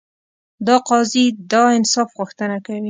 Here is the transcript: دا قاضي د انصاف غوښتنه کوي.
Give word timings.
دا 0.67 0.75
قاضي 0.89 1.25
د 1.51 1.53
انصاف 1.77 2.09
غوښتنه 2.19 2.57
کوي. 2.65 2.79